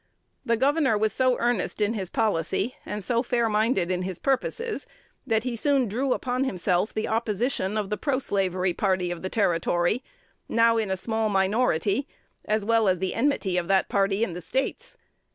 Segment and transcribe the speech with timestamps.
[0.43, 4.87] The governor was so earnest in his policy, and so fair minded in his purposes,
[5.27, 10.03] that he soon drew upon himself the opposition of the proslavery party of the Territory,
[10.49, 12.07] now in a small minority,
[12.45, 14.97] as well as the enmity of that party in the States.